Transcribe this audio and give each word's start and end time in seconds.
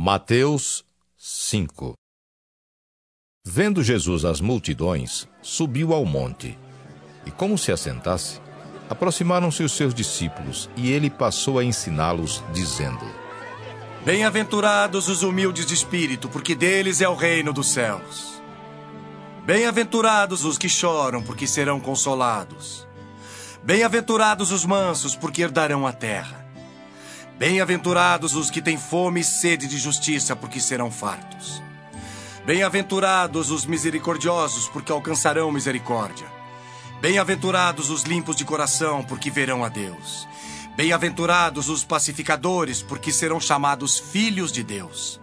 Mateus 0.00 0.84
5 1.16 1.94
Vendo 3.44 3.82
Jesus 3.82 4.24
as 4.24 4.40
multidões, 4.40 5.26
subiu 5.42 5.92
ao 5.92 6.04
monte. 6.04 6.56
E 7.26 7.32
como 7.32 7.58
se 7.58 7.72
assentasse, 7.72 8.40
aproximaram-se 8.88 9.64
os 9.64 9.72
seus 9.72 9.92
discípulos, 9.92 10.70
e 10.76 10.92
ele 10.92 11.10
passou 11.10 11.58
a 11.58 11.64
ensiná-los, 11.64 12.44
dizendo: 12.52 13.04
Bem-aventurados 14.04 15.08
os 15.08 15.24
humildes 15.24 15.66
de 15.66 15.74
espírito, 15.74 16.28
porque 16.28 16.54
deles 16.54 17.00
é 17.00 17.08
o 17.08 17.16
reino 17.16 17.52
dos 17.52 17.72
céus. 17.72 18.40
Bem-aventurados 19.44 20.44
os 20.44 20.56
que 20.56 20.68
choram, 20.68 21.24
porque 21.24 21.44
serão 21.44 21.80
consolados. 21.80 22.86
Bem-aventurados 23.64 24.52
os 24.52 24.64
mansos, 24.64 25.16
porque 25.16 25.42
herdarão 25.42 25.84
a 25.84 25.92
terra. 25.92 26.37
Bem-aventurados 27.38 28.34
os 28.34 28.50
que 28.50 28.60
têm 28.60 28.76
fome 28.76 29.20
e 29.20 29.24
sede 29.24 29.68
de 29.68 29.78
justiça, 29.78 30.34
porque 30.34 30.58
serão 30.58 30.90
fartos. 30.90 31.62
Bem-aventurados 32.44 33.52
os 33.52 33.64
misericordiosos, 33.64 34.68
porque 34.68 34.90
alcançarão 34.90 35.52
misericórdia. 35.52 36.26
Bem-aventurados 37.00 37.90
os 37.90 38.02
limpos 38.02 38.34
de 38.34 38.44
coração, 38.44 39.04
porque 39.04 39.30
verão 39.30 39.64
a 39.64 39.68
Deus. 39.68 40.26
Bem-aventurados 40.76 41.68
os 41.68 41.84
pacificadores, 41.84 42.82
porque 42.82 43.12
serão 43.12 43.40
chamados 43.40 44.00
filhos 44.00 44.50
de 44.50 44.64
Deus. 44.64 45.20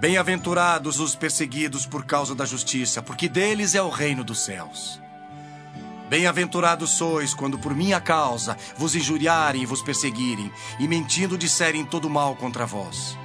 Bem-aventurados 0.00 1.00
os 1.00 1.16
perseguidos 1.16 1.84
por 1.84 2.04
causa 2.04 2.32
da 2.32 2.44
justiça, 2.44 3.02
porque 3.02 3.28
deles 3.28 3.74
é 3.74 3.82
o 3.82 3.88
reino 3.88 4.22
dos 4.22 4.44
céus. 4.44 5.00
Bem-aventurados 6.10 6.90
sois 6.90 7.32
quando 7.32 7.56
por 7.56 7.72
minha 7.72 8.00
causa 8.00 8.56
vos 8.76 8.96
injuriarem 8.96 9.62
e 9.62 9.66
vos 9.66 9.80
perseguirem, 9.80 10.50
e 10.80 10.88
mentindo 10.88 11.38
disserem 11.38 11.84
todo 11.84 12.10
mal 12.10 12.34
contra 12.34 12.66
vós. 12.66 13.16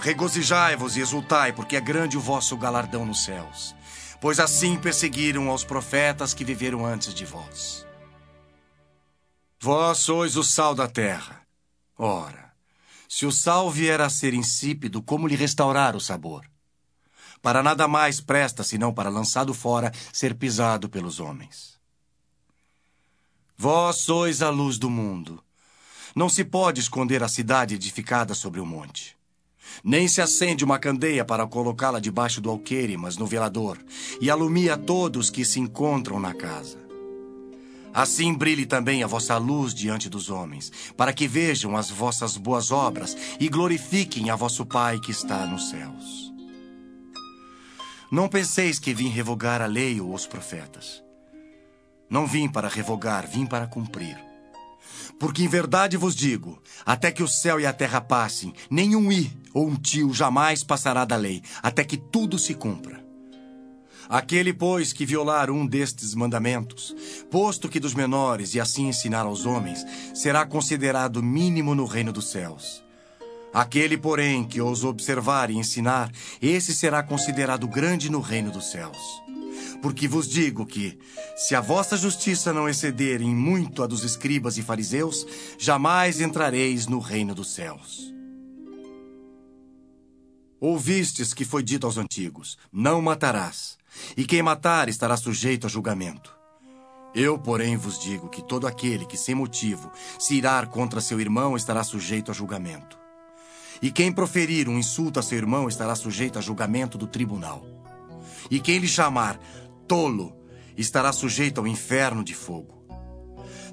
Regozijai-vos 0.00 0.96
e 0.96 1.00
exultai, 1.00 1.52
porque 1.52 1.76
é 1.76 1.80
grande 1.80 2.18
o 2.18 2.20
vosso 2.20 2.56
galardão 2.56 3.06
nos 3.06 3.22
céus. 3.22 3.76
Pois 4.20 4.40
assim 4.40 4.76
perseguiram 4.76 5.48
aos 5.48 5.62
profetas 5.62 6.34
que 6.34 6.44
viveram 6.44 6.84
antes 6.84 7.14
de 7.14 7.24
vós. 7.24 7.86
Vós 9.60 9.98
sois 9.98 10.36
o 10.36 10.42
sal 10.42 10.74
da 10.74 10.88
terra. 10.88 11.42
Ora, 11.96 12.52
se 13.08 13.24
o 13.24 13.30
sal 13.30 13.70
vier 13.70 14.00
a 14.00 14.10
ser 14.10 14.34
insípido, 14.34 15.00
como 15.00 15.28
lhe 15.28 15.36
restaurar 15.36 15.94
o 15.94 16.00
sabor? 16.00 16.44
Para 17.40 17.62
nada 17.62 17.86
mais 17.86 18.20
presta 18.20 18.64
senão 18.64 18.92
para 18.92 19.10
lançado 19.10 19.54
fora 19.54 19.92
ser 20.12 20.34
pisado 20.34 20.88
pelos 20.88 21.20
homens. 21.20 21.75
Vós 23.58 23.96
sois 23.96 24.42
a 24.42 24.50
luz 24.50 24.76
do 24.76 24.90
mundo. 24.90 25.42
Não 26.14 26.28
se 26.28 26.44
pode 26.44 26.78
esconder 26.78 27.22
a 27.22 27.28
cidade 27.28 27.74
edificada 27.74 28.34
sobre 28.34 28.60
o 28.60 28.66
monte. 28.66 29.16
Nem 29.82 30.06
se 30.08 30.20
acende 30.20 30.62
uma 30.62 30.78
candeia 30.78 31.24
para 31.24 31.46
colocá-la 31.46 31.98
debaixo 31.98 32.38
do 32.38 32.50
alqueire, 32.50 32.98
mas 32.98 33.16
no 33.16 33.26
velador, 33.26 33.78
e 34.20 34.30
alumia 34.30 34.76
todos 34.76 35.30
que 35.30 35.42
se 35.42 35.58
encontram 35.58 36.20
na 36.20 36.34
casa. 36.34 36.78
Assim 37.94 38.34
brilhe 38.34 38.66
também 38.66 39.02
a 39.02 39.06
vossa 39.06 39.38
luz 39.38 39.72
diante 39.72 40.10
dos 40.10 40.28
homens, 40.28 40.70
para 40.94 41.14
que 41.14 41.26
vejam 41.26 41.78
as 41.78 41.90
vossas 41.90 42.36
boas 42.36 42.70
obras 42.70 43.16
e 43.40 43.48
glorifiquem 43.48 44.28
a 44.28 44.36
vosso 44.36 44.66
Pai 44.66 45.00
que 45.00 45.10
está 45.10 45.46
nos 45.46 45.70
céus. 45.70 46.30
Não 48.12 48.28
penseis 48.28 48.78
que 48.78 48.92
vim 48.92 49.08
revogar 49.08 49.62
a 49.62 49.66
lei 49.66 49.98
ou 49.98 50.12
os 50.12 50.26
profetas. 50.26 51.05
Não 52.08 52.26
vim 52.26 52.48
para 52.48 52.68
revogar, 52.68 53.26
vim 53.26 53.46
para 53.46 53.66
cumprir. 53.66 54.16
Porque 55.18 55.42
em 55.42 55.48
verdade 55.48 55.96
vos 55.96 56.14
digo: 56.14 56.62
até 56.84 57.10
que 57.10 57.22
o 57.22 57.28
céu 57.28 57.58
e 57.58 57.66
a 57.66 57.72
terra 57.72 58.00
passem, 58.00 58.52
nenhum 58.70 59.10
i 59.10 59.30
ou 59.52 59.66
um 59.66 59.74
tio 59.74 60.12
jamais 60.12 60.62
passará 60.62 61.04
da 61.04 61.16
lei, 61.16 61.42
até 61.62 61.82
que 61.82 61.96
tudo 61.96 62.38
se 62.38 62.54
cumpra. 62.54 63.04
Aquele, 64.08 64.52
pois, 64.52 64.92
que 64.92 65.04
violar 65.04 65.50
um 65.50 65.66
destes 65.66 66.14
mandamentos, 66.14 66.94
posto 67.28 67.68
que 67.68 67.80
dos 67.80 67.92
menores 67.92 68.54
e 68.54 68.60
assim 68.60 68.86
ensinar 68.86 69.22
aos 69.26 69.44
homens, 69.46 69.84
será 70.14 70.46
considerado 70.46 71.22
mínimo 71.22 71.74
no 71.74 71.86
reino 71.86 72.12
dos 72.12 72.30
céus. 72.30 72.84
Aquele, 73.52 73.96
porém, 73.96 74.44
que 74.44 74.60
os 74.60 74.84
observar 74.84 75.50
e 75.50 75.56
ensinar, 75.56 76.12
esse 76.40 76.74
será 76.74 77.02
considerado 77.02 77.66
grande 77.66 78.10
no 78.10 78.20
reino 78.20 78.52
dos 78.52 78.70
céus. 78.70 79.25
Porque 79.82 80.08
vos 80.08 80.28
digo 80.28 80.66
que, 80.66 80.98
se 81.36 81.54
a 81.54 81.60
vossa 81.60 81.96
justiça 81.96 82.52
não 82.52 82.68
exceder 82.68 83.20
em 83.20 83.34
muito 83.34 83.82
a 83.82 83.86
dos 83.86 84.04
escribas 84.04 84.56
e 84.58 84.62
fariseus, 84.62 85.26
jamais 85.58 86.20
entrareis 86.20 86.86
no 86.86 86.98
reino 86.98 87.34
dos 87.34 87.52
céus. 87.52 88.14
Ouvistes 90.58 91.34
que 91.34 91.44
foi 91.44 91.62
dito 91.62 91.86
aos 91.86 91.98
antigos: 91.98 92.56
Não 92.72 93.02
matarás, 93.02 93.76
e 94.16 94.24
quem 94.24 94.42
matar 94.42 94.88
estará 94.88 95.16
sujeito 95.16 95.66
a 95.66 95.70
julgamento. 95.70 96.34
Eu, 97.14 97.38
porém, 97.38 97.76
vos 97.76 97.98
digo 97.98 98.28
que 98.28 98.42
todo 98.42 98.66
aquele 98.66 99.06
que 99.06 99.16
sem 99.16 99.34
motivo 99.34 99.90
se 100.18 100.34
irar 100.34 100.68
contra 100.68 101.00
seu 101.00 101.20
irmão 101.20 101.56
estará 101.56 101.82
sujeito 101.82 102.30
a 102.30 102.34
julgamento. 102.34 102.98
E 103.80 103.90
quem 103.90 104.12
proferir 104.12 104.68
um 104.68 104.78
insulto 104.78 105.18
a 105.18 105.22
seu 105.22 105.38
irmão 105.38 105.68
estará 105.68 105.94
sujeito 105.94 106.38
a 106.38 106.42
julgamento 106.42 106.96
do 106.96 107.06
tribunal. 107.06 107.75
E 108.50 108.60
quem 108.60 108.78
lhe 108.78 108.88
chamar 108.88 109.40
tolo 109.86 110.32
estará 110.76 111.12
sujeito 111.12 111.60
ao 111.60 111.66
inferno 111.66 112.22
de 112.22 112.34
fogo. 112.34 112.76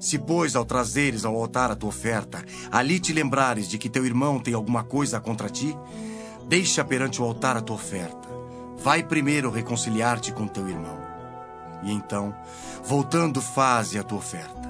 Se, 0.00 0.18
pois, 0.18 0.54
ao 0.54 0.64
trazeres 0.64 1.24
ao 1.24 1.34
altar 1.34 1.70
a 1.70 1.76
tua 1.76 1.88
oferta, 1.88 2.44
ali 2.70 2.98
te 2.98 3.12
lembrares 3.12 3.68
de 3.68 3.78
que 3.78 3.88
teu 3.88 4.04
irmão 4.04 4.38
tem 4.38 4.52
alguma 4.52 4.84
coisa 4.84 5.20
contra 5.20 5.48
ti, 5.48 5.76
deixa 6.46 6.84
perante 6.84 7.22
o 7.22 7.24
altar 7.24 7.56
a 7.56 7.62
tua 7.62 7.76
oferta. 7.76 8.28
Vai 8.76 9.02
primeiro 9.02 9.50
reconciliar-te 9.50 10.32
com 10.32 10.46
teu 10.46 10.68
irmão. 10.68 10.98
E 11.82 11.92
então, 11.92 12.34
voltando, 12.84 13.40
faze 13.40 13.98
a 13.98 14.02
tua 14.02 14.18
oferta. 14.18 14.64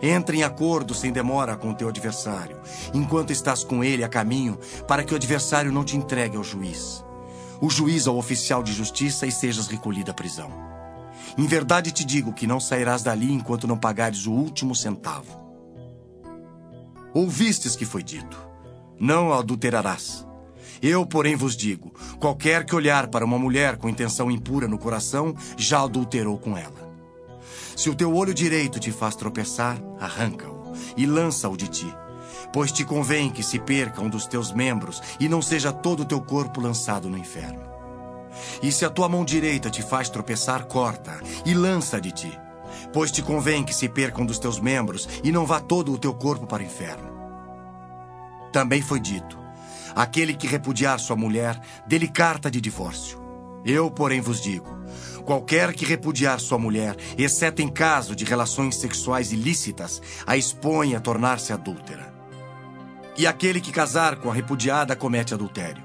Entra 0.00 0.36
em 0.36 0.42
acordo 0.42 0.94
sem 0.94 1.10
demora 1.10 1.56
com 1.56 1.70
o 1.70 1.74
teu 1.74 1.88
adversário, 1.88 2.58
enquanto 2.92 3.32
estás 3.32 3.64
com 3.64 3.82
ele 3.82 4.04
a 4.04 4.08
caminho, 4.08 4.58
para 4.86 5.02
que 5.02 5.12
o 5.12 5.16
adversário 5.16 5.72
não 5.72 5.84
te 5.84 5.96
entregue 5.96 6.36
ao 6.36 6.44
juiz 6.44 7.05
o 7.60 7.70
juiz 7.70 8.06
ao 8.06 8.16
oficial 8.16 8.62
de 8.62 8.72
justiça 8.72 9.26
e 9.26 9.32
sejas 9.32 9.66
recolhido 9.66 10.10
à 10.10 10.14
prisão. 10.14 10.50
Em 11.36 11.46
verdade 11.46 11.90
te 11.90 12.04
digo 12.04 12.32
que 12.32 12.46
não 12.46 12.60
sairás 12.60 13.02
dali 13.02 13.32
enquanto 13.32 13.66
não 13.66 13.76
pagares 13.76 14.26
o 14.26 14.32
último 14.32 14.74
centavo. 14.74 15.44
Ouvistes 17.12 17.74
que 17.76 17.84
foi 17.84 18.02
dito: 18.02 18.38
Não 18.98 19.32
adulterarás. 19.32 20.26
Eu, 20.82 21.06
porém, 21.06 21.36
vos 21.36 21.56
digo: 21.56 21.92
qualquer 22.18 22.64
que 22.64 22.74
olhar 22.74 23.08
para 23.08 23.24
uma 23.24 23.38
mulher 23.38 23.76
com 23.76 23.88
intenção 23.88 24.30
impura 24.30 24.68
no 24.68 24.78
coração, 24.78 25.34
já 25.56 25.82
adulterou 25.82 26.38
com 26.38 26.56
ela. 26.56 26.86
Se 27.74 27.90
o 27.90 27.94
teu 27.94 28.14
olho 28.14 28.32
direito 28.32 28.78
te 28.78 28.90
faz 28.90 29.16
tropeçar, 29.16 29.78
arranca-o 30.00 30.72
e 30.96 31.06
lança-o 31.06 31.56
de 31.56 31.68
ti 31.68 31.94
pois 32.52 32.72
te 32.72 32.84
convém 32.84 33.30
que 33.30 33.42
se 33.42 33.58
perca 33.58 34.02
um 34.02 34.08
dos 34.08 34.26
teus 34.26 34.52
membros 34.52 35.02
e 35.20 35.28
não 35.28 35.42
seja 35.42 35.72
todo 35.72 36.00
o 36.00 36.04
teu 36.04 36.20
corpo 36.20 36.60
lançado 36.60 37.08
no 37.08 37.18
inferno. 37.18 37.76
E 38.62 38.70
se 38.70 38.84
a 38.84 38.90
tua 38.90 39.08
mão 39.08 39.24
direita 39.24 39.70
te 39.70 39.82
faz 39.82 40.08
tropeçar, 40.08 40.64
corta 40.66 41.20
e 41.44 41.54
lança 41.54 42.00
de 42.00 42.12
ti, 42.12 42.40
pois 42.92 43.10
te 43.10 43.22
convém 43.22 43.64
que 43.64 43.74
se 43.74 43.88
perca 43.88 44.20
um 44.20 44.26
dos 44.26 44.38
teus 44.38 44.60
membros 44.60 45.08
e 45.22 45.32
não 45.32 45.46
vá 45.46 45.60
todo 45.60 45.92
o 45.92 45.98
teu 45.98 46.14
corpo 46.14 46.46
para 46.46 46.62
o 46.62 46.66
inferno. 46.66 47.16
Também 48.52 48.82
foi 48.82 49.00
dito: 49.00 49.38
aquele 49.94 50.34
que 50.34 50.46
repudiar 50.46 50.98
sua 50.98 51.16
mulher, 51.16 51.60
dê-lhe 51.86 52.08
carta 52.08 52.50
de 52.50 52.60
divórcio. 52.60 53.24
Eu, 53.64 53.90
porém, 53.90 54.20
vos 54.20 54.40
digo: 54.40 54.76
qualquer 55.24 55.72
que 55.72 55.84
repudiar 55.84 56.40
sua 56.40 56.58
mulher, 56.58 56.96
exceto 57.18 57.62
em 57.62 57.68
caso 57.68 58.14
de 58.14 58.24
relações 58.24 58.76
sexuais 58.76 59.32
ilícitas, 59.32 60.00
a 60.26 60.36
expõe 60.36 60.94
a 60.94 61.00
tornar-se 61.00 61.52
adúltera 61.52 62.15
e 63.18 63.26
aquele 63.26 63.60
que 63.60 63.72
casar 63.72 64.16
com 64.16 64.30
a 64.30 64.34
repudiada 64.34 64.94
comete 64.94 65.34
adultério. 65.34 65.82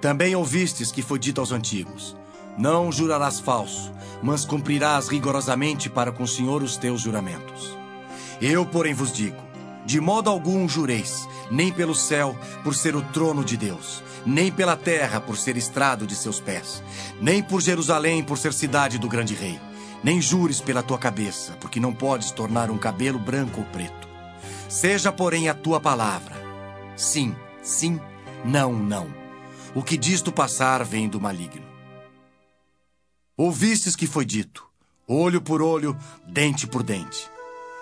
Também 0.00 0.34
ouvistes 0.36 0.92
que 0.92 1.02
foi 1.02 1.18
dito 1.18 1.40
aos 1.40 1.52
antigos: 1.52 2.16
Não 2.56 2.92
jurarás 2.92 3.40
falso, 3.40 3.92
mas 4.22 4.44
cumprirás 4.44 5.08
rigorosamente 5.08 5.88
para 5.88 6.12
com 6.12 6.22
o 6.22 6.28
Senhor 6.28 6.62
os 6.62 6.76
teus 6.76 7.00
juramentos. 7.00 7.76
Eu, 8.40 8.64
porém, 8.66 8.94
vos 8.94 9.12
digo: 9.12 9.42
de 9.84 10.00
modo 10.00 10.28
algum 10.28 10.68
jureis, 10.68 11.28
nem 11.50 11.72
pelo 11.72 11.94
céu, 11.94 12.36
por 12.62 12.74
ser 12.74 12.94
o 12.94 13.02
trono 13.02 13.44
de 13.44 13.56
Deus, 13.56 14.02
nem 14.24 14.50
pela 14.50 14.76
terra, 14.76 15.20
por 15.20 15.36
ser 15.36 15.56
estrado 15.56 16.06
de 16.06 16.14
seus 16.14 16.40
pés, 16.40 16.82
nem 17.20 17.42
por 17.42 17.62
Jerusalém, 17.62 18.22
por 18.22 18.36
ser 18.36 18.52
cidade 18.52 18.98
do 18.98 19.08
grande 19.08 19.34
rei. 19.34 19.58
Nem 20.04 20.20
jures 20.20 20.60
pela 20.60 20.82
tua 20.82 20.98
cabeça, 20.98 21.56
porque 21.60 21.80
não 21.80 21.92
podes 21.92 22.30
tornar 22.30 22.70
um 22.70 22.78
cabelo 22.78 23.18
branco 23.18 23.60
ou 23.60 23.66
preto. 23.66 24.06
Seja, 24.68 25.10
porém, 25.10 25.48
a 25.48 25.54
tua 25.54 25.80
palavra 25.80 26.35
Sim, 26.96 27.36
sim, 27.62 28.00
não, 28.44 28.72
não. 28.72 29.12
O 29.74 29.82
que 29.82 29.98
disto 29.98 30.32
passar 30.32 30.82
vem 30.82 31.08
do 31.08 31.20
maligno. 31.20 31.66
Ouvistes 33.36 33.94
que 33.94 34.06
foi 34.06 34.24
dito: 34.24 34.66
olho 35.06 35.42
por 35.42 35.60
olho, 35.60 35.96
dente 36.26 36.66
por 36.66 36.82
dente. 36.82 37.28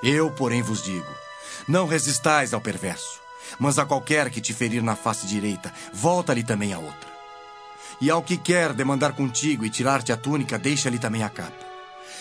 Eu, 0.02 0.32
porém, 0.32 0.62
vos 0.62 0.82
digo: 0.82 1.06
não 1.68 1.86
resistais 1.86 2.52
ao 2.52 2.60
perverso, 2.60 3.20
Mas 3.58 3.78
a 3.78 3.86
qualquer 3.86 4.30
que 4.30 4.40
te 4.40 4.52
ferir 4.52 4.82
na 4.82 4.96
face 4.96 5.26
direita, 5.26 5.72
volta-lhe 5.92 6.42
também 6.42 6.72
a 6.72 6.78
outra. 6.78 7.14
E 8.00 8.10
ao 8.10 8.22
que 8.22 8.36
quer 8.36 8.72
demandar 8.72 9.12
contigo 9.12 9.64
e 9.64 9.70
tirar-te 9.70 10.12
a 10.12 10.16
túnica, 10.16 10.58
deixa-lhe 10.58 10.98
também 10.98 11.22
a 11.22 11.28
capa. 11.28 11.64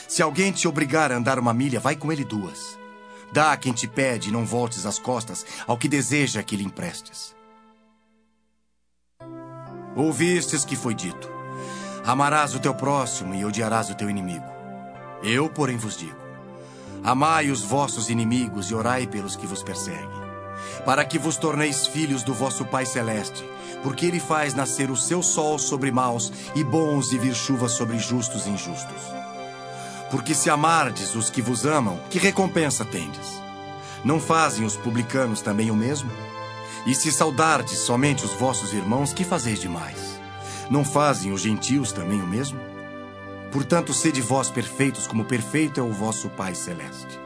Se 0.07 0.21
alguém 0.21 0.51
te 0.51 0.67
obrigar 0.67 1.11
a 1.11 1.15
andar 1.15 1.39
uma 1.39 1.53
milha, 1.53 1.79
vai 1.79 1.95
com 1.95 2.11
ele 2.11 2.23
duas. 2.23 2.77
Dá 3.33 3.53
a 3.53 3.57
quem 3.57 3.73
te 3.73 3.87
pede 3.87 4.29
e 4.29 4.31
não 4.31 4.45
voltes 4.45 4.85
as 4.85 4.99
costas 4.99 5.43
ao 5.65 5.75
que 5.75 5.87
deseja 5.87 6.43
que 6.43 6.55
lhe 6.55 6.63
emprestes. 6.63 7.35
Ouvistes 9.95 10.63
que 10.63 10.75
foi 10.75 10.93
dito: 10.93 11.31
Amarás 12.05 12.53
o 12.53 12.59
teu 12.59 12.75
próximo 12.75 13.33
e 13.33 13.43
odiarás 13.43 13.89
o 13.89 13.95
teu 13.95 14.07
inimigo. 14.07 14.45
Eu, 15.23 15.49
porém, 15.49 15.77
vos 15.77 15.97
digo: 15.97 16.15
Amai 17.03 17.49
os 17.49 17.63
vossos 17.63 18.07
inimigos 18.07 18.69
e 18.69 18.75
orai 18.75 19.07
pelos 19.07 19.35
que 19.35 19.47
vos 19.47 19.63
perseguem, 19.63 20.21
para 20.85 21.03
que 21.03 21.17
vos 21.17 21.35
torneis 21.35 21.87
filhos 21.87 22.21
do 22.21 22.35
vosso 22.35 22.63
Pai 22.65 22.85
Celeste, 22.85 23.43
porque 23.81 24.05
ele 24.05 24.19
faz 24.19 24.53
nascer 24.53 24.91
o 24.91 24.95
seu 24.95 25.23
sol 25.23 25.57
sobre 25.57 25.91
maus 25.91 26.31
e 26.53 26.63
bons 26.63 27.11
e 27.11 27.17
vir 27.17 27.33
chuva 27.33 27.67
sobre 27.67 27.97
justos 27.97 28.45
e 28.45 28.51
injustos. 28.51 29.32
Porque 30.11 30.33
se 30.33 30.49
amardes 30.49 31.15
os 31.15 31.29
que 31.29 31.41
vos 31.41 31.65
amam, 31.65 31.99
que 32.09 32.19
recompensa 32.19 32.85
tendes? 32.85 33.41
Não 34.03 34.19
fazem 34.19 34.65
os 34.65 34.75
publicanos 34.75 35.41
também 35.41 35.71
o 35.71 35.75
mesmo? 35.75 36.11
E 36.85 36.93
se 36.93 37.11
saudardes 37.11 37.79
somente 37.79 38.25
os 38.25 38.33
vossos 38.33 38.73
irmãos, 38.73 39.13
que 39.13 39.23
fazeis 39.23 39.59
demais? 39.59 40.19
Não 40.69 40.83
fazem 40.83 41.31
os 41.31 41.41
gentios 41.41 41.91
também 41.91 42.21
o 42.21 42.27
mesmo? 42.27 42.59
Portanto, 43.51 43.93
sede 43.93 44.21
vós 44.21 44.49
perfeitos, 44.49 45.07
como 45.07 45.23
perfeito 45.23 45.79
é 45.79 45.83
o 45.83 45.91
vosso 45.91 46.29
Pai 46.29 46.55
Celeste. 46.55 47.22